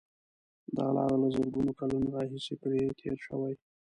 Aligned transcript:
دا 0.77 0.85
لاره 0.95 1.15
له 1.23 1.27
زرګونو 1.35 1.71
کلونو 1.79 2.07
راهیسې 2.15 2.53
پرې 2.61 2.79
تېر 2.99 3.17
شوي. 3.25 3.53